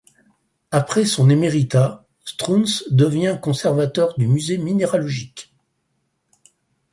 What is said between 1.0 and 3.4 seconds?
son éméritat, Strunz devint